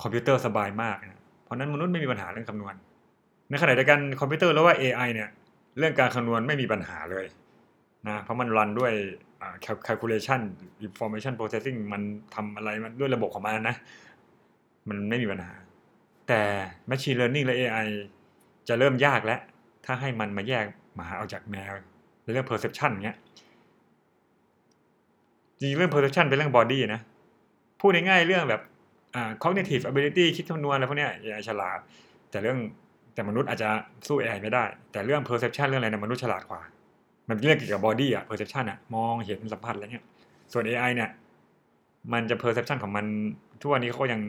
[0.01, 2.73] คอมพิวเตอร์สบายมากนะเพราะนั้นมนุษย์ไม่มีปัญหาเรื่องคำนวณ
[3.49, 5.29] ในขณะเดียวกันคอมพิวเตอร์แล้วว่า AI เนี่ย
[5.77, 7.25] เรื่องการคำนวณไม่มีปัญหาเลย
[8.07, 8.93] นะเพราะมัน run ด้วย
[9.87, 10.41] calculation
[10.85, 12.01] information processing มัน
[12.35, 13.75] ทำอะไรมันด้วยระบบของมันนะ
[14.89, 15.53] มันไม่มีปัญหา
[16.27, 16.41] แต่
[16.89, 17.87] machine learning และ AI
[18.67, 19.39] จะเริ่มยากแล้ว
[19.85, 21.73] ถ้าให้มันมาแยกหมาออกจากแมว
[22.23, 23.17] ในเรื่อง perception เงี้ย
[25.59, 27.01] จริงเรื่อง perception เป็นเรื่อง body นะ
[27.79, 28.61] พูดง่ายๆเรื่องแบบ
[29.43, 31.79] cognitive ability คิดคำนวณอะไรพวกเนี้ย AI ฉลาด
[32.31, 32.57] แต่เรื่อง
[33.13, 33.69] แต่มนุษย์อาจจะ
[34.07, 36.61] สู้ AI ไม่ได้ แต่เรื่อง perception เรื่องอะไรนะมนุษย์ฉลาดกว่า
[37.27, 40.05] มันเรื่องเกี่ยวกับบอดี้อะ perception อะมองเห็นสัมผัสอะไรเงี้ย
[40.53, 41.09] ส่วน AI เนี่ย
[42.13, 43.05] มันจะ perception ของมัน
[43.61, 44.21] ทุกวันนี้เขายัง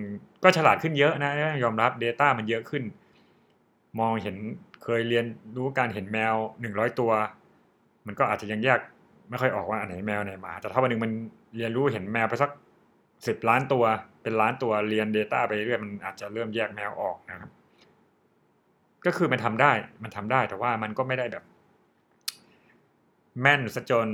[0.43, 1.33] ก็ฉลาดขึ้นเยอะนะ
[1.63, 2.83] ยอมรับ Data มันเยอะขึ้น
[4.01, 4.37] มองเห็น
[4.83, 5.25] เคยเรียน
[5.57, 7.11] รู้การเห็นแมวหนึ่งร้อยตัว
[8.07, 8.81] มันก็อาจจะยังแยก
[9.31, 11.13] ไม่ค่อยออกว่าอันไหนแมวไหนหมา แต่ถ้าวันหนึ่งมัน
[11.57, 12.51] เรียนรู้เห็นแมวไปสัก
[13.27, 13.85] สิบล้านตัว
[14.23, 17.51] เป็นล้านตัวเรียน Data ไปเรื่อยมันอาจจะเริ่มแยกแมวออกนะครับ
[19.07, 21.45] ก็คือมันทำได้มันทำได้แต่ว่ามันก็ไม่ได้แบบ
[23.41, 24.09] แม่นซะจน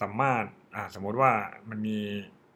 [0.00, 1.30] สามารถอ่าสมมติว่า
[1.70, 1.98] มันมี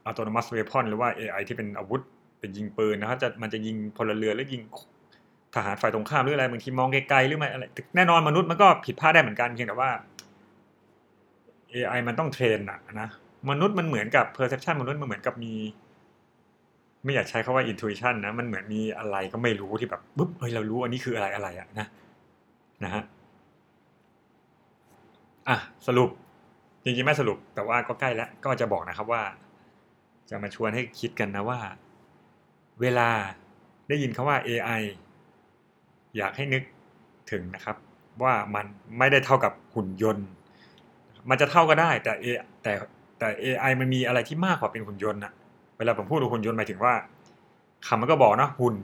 [0.08, 2.00] autonomous weapon หรือว่า AI ที่เป็นอาวุธ
[2.40, 4.62] เป็นยิงปืนนะครับจะมันจะยิงพลเรือนหรือยิง
[5.54, 7.64] ทหารฝ่ายตรงข้ามหรืออะไรบางทีมองไกลๆหรือไม่อะไร
[7.96, 9.90] แน่นอนมนุษย์มันก็ผิดพลาดได้เหมือนกันเพียงแต่ว่า
[11.72, 13.08] AI มันต้องเทรนอะนะ
[13.50, 15.54] มนุษย์มันเหมือนกับ perception มนุษย์มันเหมือนกับมี
[17.04, 21.86] ไม่อยากใช้คาว่า intuition นะมันเหมือนมีอะไรก็ไม่รู้ที่แบบปุ๊บเฮ้ยเรารู้อันนี้คืออะไรอะไรอะนะ
[22.84, 23.02] นะฮะ
[25.48, 26.10] อะสรุป
[26.84, 29.22] จริงๆไม่สรุป แต่ว่าก็ใกล้แล้วก็จะบอกนะครับว่า
[30.30, 31.60] จะมาชวนให้คิดกันนะว่า
[32.80, 33.08] เวลา
[33.88, 34.82] ได้ยินคาว่า AI
[36.16, 36.62] อยากให้นึก
[37.30, 37.76] ถึงนะครับ
[38.22, 38.66] ว่ามัน
[38.98, 40.26] ไม่ได้เท่ากับหุ่นยนต์
[41.28, 42.26] มันจะเท่าก็ได้ แต่ A
[42.62, 42.72] แต่
[43.18, 45.32] แต่ AI มันมีอะไรที่มากกว่าเป็นหุ่นยนต์อะ
[45.78, 46.94] เวลาผมพูดถึงหุ่นยนต์หมายถึงว่า
[47.86, 48.74] คำมันก็บอกนะหุ่น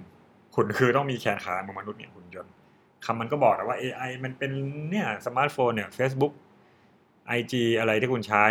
[0.55, 2.53] หุ่นคือต้องมีแขนขาเหมือนมนุษย์เนี่ยหุ่นยนต์
[3.05, 4.50] คำมันก็บอกแต่ว่า AI มันเป็น
[4.90, 6.33] เนี่ยสมาร์ทโฟนเนี่ย Facebook
[7.39, 8.43] IG อะไรที่คุณใช้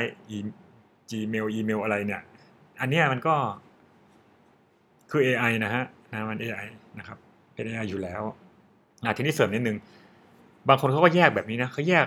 [1.10, 2.22] Gmail อีเมลอะไรเนี่ย
[2.80, 3.36] อันเนี้ยมันก็
[5.12, 6.68] คือ AI นะฮะนะมัน AI
[7.00, 7.18] นะครับ
[7.54, 8.22] เป็น AI อยู่แล้ว
[9.04, 9.78] อะทีนี้เสริมนิดนึง
[10.68, 12.06] บางคนเขาก็แยกแบบนี้นะเขาแยก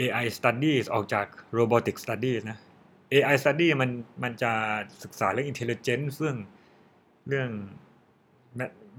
[0.00, 1.26] AI studies ออกจาก
[1.58, 2.58] robotic studies นะ
[3.12, 3.90] AI study มัน
[4.22, 4.52] มันจะ
[5.02, 6.38] ศึกษาเรื่อง intelligence เรื่อง
[7.28, 7.50] เรื่อง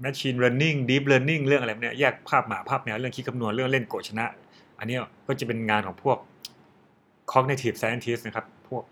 [0.04, 4.26] machine learning deep learning เรื่องอะไรเนี่ยแยกภาพหมาภาพแมวเรื่องคิดคำนวณเรื่องเล่นโกชนะ
[4.78, 6.18] อันนี้ก็จะเป็นงานของพวก
[7.32, 8.82] cognitive scientist นะครับ พวก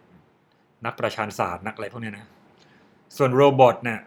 [0.87, 2.27] นักประชานศาสตร์นักอะไรพวกนี้นะ
[3.17, 3.99] ส่วน robot เนี่ย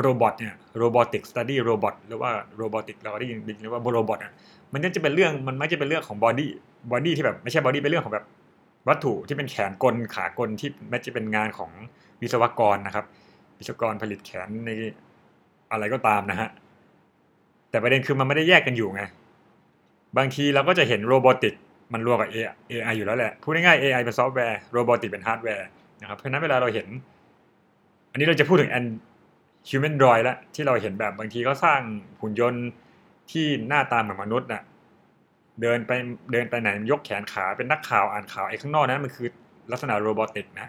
[0.00, 4.32] robot เนี่ย robotic study robot หรือว่า robotic เราได้ยินเรียกว่า robot อะ
[4.72, 6.46] มันจะเป็นเรื่องมันไม่จะเป็นเรื่องของ body
[6.92, 8.26] body ที่แบบไม่ใช่ body เป็นเรื่องของแบบ
[8.88, 11.70] วัตถุที่เป็นแขนกลขากลที่ไม่จะเป็นงานของ
[12.22, 13.04] วิศวกรนะครับ
[13.58, 14.70] วิศวกรผลิตแขนใน
[15.72, 16.48] อะไรก็ตามนะฮะ
[17.70, 19.02] แต่ประเด็นคือมันไม่ได้แยกกันอยู่ไง
[20.16, 21.54] บางทีเราก็จะเห็น robotic
[21.92, 22.28] มันรวมกับ
[22.70, 25.66] AI อยู่แล้วแหละ พูดง่ายๆ AI เป็นซอฟต์แวร์ robotic เป็นฮาร์ดแวร์
[26.00, 26.86] นะครับ เพราะนั้นเวลาเราเห็น
[28.10, 28.88] อันนี้เราจะพูดถึง and
[29.68, 31.80] human droid แล้วที่เราเห็นแบบบางทีเขาสร้าง
[32.20, 32.66] หุ่นยนต์
[33.30, 34.62] ที่หน้าตาเหมือนมนุษย์น่ะ
[35.62, 35.90] เดินไป
[36.32, 39.28] เดินไปไหนยกแขนขาเป็นนักข่าวอ่านข่าวไอ้ข้างนอกนั้นมันคือ
[39.72, 40.68] ลักษณะ robotic นะ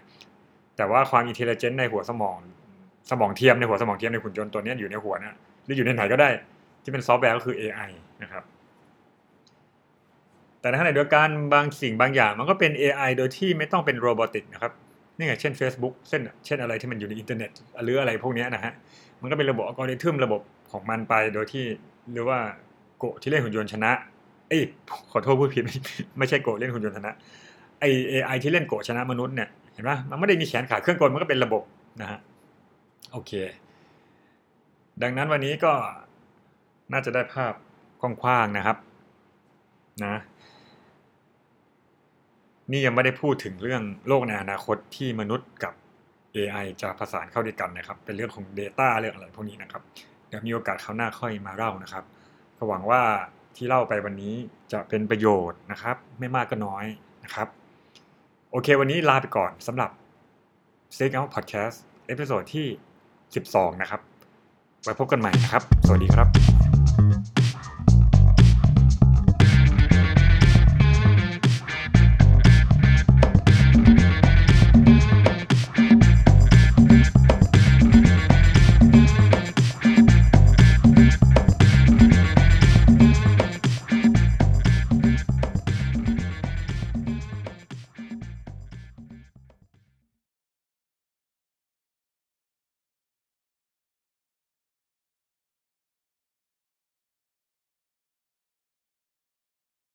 [0.78, 2.38] แต่ว่าความ intelligent ในหัวสมอง
[3.12, 6.30] สมองเทียมในหัวสมองเทียมในหุ่นยนต์ตัวนี้อยู่ในหัวนะหรืออยู่ในไหนก็ได้
[6.84, 7.90] ที่เป็นซอฟต์แวร์ก็คือ AI
[8.22, 8.44] นะครับ
[10.62, 14.72] แต่ในขณะเดียวกันบางสิ่งบางอย่างมันก็เป็น AI โดยที่ไม่ต้องเป็น robotic นะครับ
[15.18, 17.52] นี่ไงเช่น Facebook เช่นเช่นอะไรที่มันอยู่ในอินเทอร์เน็ต
[17.84, 18.74] หรืออะไรพวกนี้นะฮะ
[19.22, 21.66] มันก็เป็นระบบอัลกอริทึมระบบของมันไปโดยที่
[22.14, 22.40] หรือว่า
[22.98, 23.92] โกที่เล่นหุ่นยนต์ชนะ
[24.50, 24.62] เอ้ย
[25.12, 25.64] ขอโทษพูดผิด
[26.18, 27.12] ไม่ใช่โกเล่นหุ่นยนต์ชนะ
[27.80, 31.64] ไอเอไอที่เล่นโกชนะมนุษย์เนี่ยเห็นไหมมันไม่ได้มีแขนขาเครื่องกลมันก็เป็นระบบ
[32.02, 32.20] นะฮะ
[33.12, 33.32] โอเค
[35.02, 35.74] ดังนั้นวันนี้ก็
[36.94, 37.54] น่าจะได้ภาพ
[38.02, 38.78] กว้างๆนะครับ
[40.06, 40.16] นะ
[42.72, 45.74] นี่ยังไม่ได้พูดถึงเรื่องโลกในอนาคตที่มนุษย์กับ
[46.36, 49.82] AI จะผสานเข้าด้วยกันนะครับ เป็นเรื่องของ Data เรื่องอะไรพวกนี้นะครับ
[50.28, 52.04] เดี๋ยวมีโอกาสคราวหน้าค่อยมาเล่านะครับ
[52.58, 53.02] ก็หวังว่า
[53.56, 54.34] ที่เล่าไปวันนี้
[54.72, 56.86] จะเป็นประโยชน์นะครับ ไม่มากก็น้อย
[57.24, 57.48] นะครับ
[58.52, 59.92] โอเค วันนี้ลาไปก่อนสำหรับ
[60.96, 61.76] Stay Out Podcast
[62.08, 62.68] episode ที่
[63.24, 64.02] 12 นะครับ
[64.84, 66.51] ไว้พบกันใหม่นะครับ สวัสดีครับ